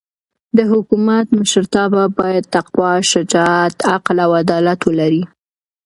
د 0.57 0.59
حکومت 0.71 1.25
مشرتابه 1.39 2.03
باید 2.19 2.43
تقوا، 2.55 2.91
شجاعت، 3.11 3.75
عقل 3.93 4.17
او 4.25 4.31
عدالت 4.41 4.79
ولري. 4.85 5.23